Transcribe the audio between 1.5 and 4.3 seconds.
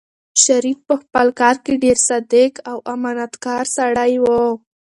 کې ډېر صادق او امانتکار سړی و.